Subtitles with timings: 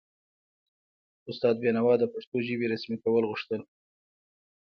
[1.29, 3.61] استاد بینوا د پښتو ژبې رسمي کول غوښتل.